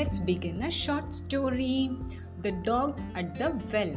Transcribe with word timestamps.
let's 0.00 0.18
begin 0.18 0.62
a 0.62 0.70
short 0.70 1.12
story. 1.12 1.90
The 2.42 2.52
dog 2.66 3.00
at 3.14 3.34
the 3.38 3.48
well. 3.72 3.90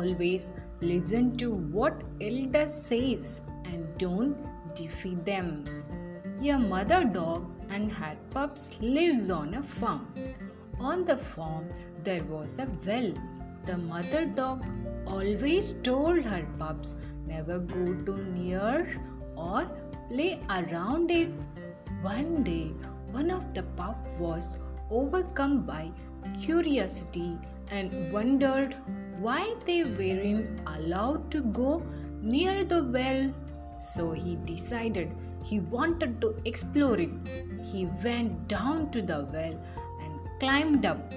Always 0.00 0.52
listen 0.80 1.36
to 1.38 1.48
what 1.76 2.04
elder 2.20 2.68
says 2.68 3.40
and 3.64 3.86
don't 3.98 4.36
defeat 4.76 5.24
them. 5.24 5.64
A 6.50 6.58
mother 6.58 7.00
dog 7.04 7.50
and 7.68 7.90
her 7.90 8.14
pups 8.30 8.68
lives 8.80 9.28
on 9.38 9.54
a 9.54 9.62
farm. 9.62 10.06
On 10.78 11.04
the 11.04 11.16
farm 11.16 11.66
there 12.04 12.22
was 12.34 12.60
a 12.60 12.68
well. 12.86 13.10
The 13.66 13.76
mother 13.76 14.24
dog 14.24 14.64
always 15.04 15.72
told 15.90 16.22
her 16.22 16.46
pups 16.60 16.94
never 17.26 17.58
go 17.58 17.84
too 18.06 18.22
near 18.36 18.86
or 19.34 19.66
play 20.12 20.30
around 20.60 21.10
it. 21.10 21.28
One 22.02 22.44
day, 22.44 22.66
one 23.10 23.30
of 23.32 23.52
the 23.52 23.64
pup 23.82 23.98
was 24.20 24.58
overcome 24.90 25.62
by 25.62 25.90
curiosity 26.40 27.38
and 27.70 28.12
wondered 28.12 28.76
why 29.18 29.54
they 29.66 29.82
weren't 29.84 30.60
allowed 30.66 31.30
to 31.30 31.40
go 31.42 31.82
near 32.20 32.64
the 32.64 32.82
well. 32.84 33.32
So 33.80 34.12
he 34.12 34.36
decided 34.36 35.12
he 35.44 35.60
wanted 35.60 36.20
to 36.20 36.34
explore 36.44 36.98
it. 36.98 37.10
He 37.62 37.86
went 38.04 38.48
down 38.48 38.90
to 38.90 39.02
the 39.02 39.26
well 39.32 39.58
and 40.02 40.40
climbed 40.40 40.86
up, 40.86 41.12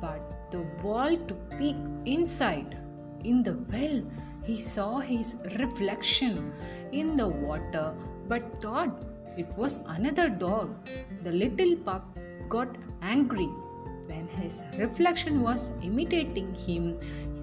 but 0.00 0.50
the 0.50 0.60
wall 0.82 1.16
to 1.16 1.34
peek 1.58 1.76
inside. 2.04 2.76
In 3.24 3.42
the 3.42 3.54
well, 3.72 4.02
he 4.44 4.60
saw 4.60 4.98
his 4.98 5.34
reflection 5.58 6.52
in 6.92 7.16
the 7.16 7.28
water 7.28 7.94
but 8.28 8.60
thought 8.60 9.02
it 9.36 9.46
was 9.56 9.78
another 9.86 10.28
dog. 10.28 10.74
The 11.24 11.32
little 11.32 11.76
pup 11.76 12.18
got 12.48 12.76
angry 13.02 13.48
when 14.06 14.28
his 14.28 14.62
reflection 14.76 15.40
was 15.42 15.70
imitating 15.82 16.54
him, 16.54 16.98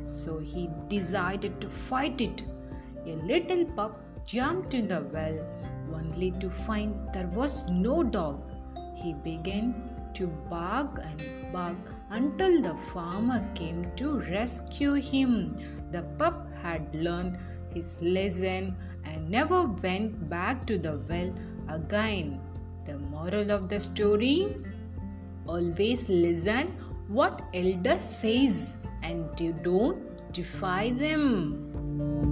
so 0.06 0.40
he 0.40 0.70
decided 0.88 1.60
to 1.62 1.70
fight 1.70 2.22
it. 2.22 2.44
A 3.06 3.16
little 3.32 3.66
pup 3.66 4.02
jumped 4.26 4.74
in 4.74 4.88
the 4.88 5.02
well 5.14 5.40
only 5.94 6.32
to 6.40 6.50
find 6.50 6.96
there 7.14 7.28
was 7.28 7.66
no 7.70 8.04
dog. 8.04 8.42
He 8.96 9.14
began 9.14 9.74
to 10.16 10.28
bark 10.50 11.00
and 11.04 11.54
bark 11.54 11.78
until 12.10 12.62
the 12.62 12.76
farmer 12.94 13.48
came 13.56 13.92
to 13.96 14.20
rescue 14.20 14.94
him. 14.94 15.58
The 15.92 16.02
pup 16.20 16.48
had 16.62 16.94
learned 16.94 17.38
his 17.74 17.98
lesson 18.02 18.76
and 19.06 19.30
never 19.30 19.64
went 19.64 20.30
back 20.30 20.66
to 20.68 20.78
the 20.78 21.00
well 21.08 21.34
again. 21.70 22.42
The 22.86 22.98
moral 22.98 23.52
of 23.52 23.70
the 23.70 23.80
story 23.80 24.56
always 25.48 26.08
listen 26.10 26.68
what 27.08 27.42
elder 27.54 27.98
says 27.98 28.76
and 29.04 29.40
you 29.40 29.54
don't 29.54 30.34
defy 30.34 30.92
them. 30.92 32.27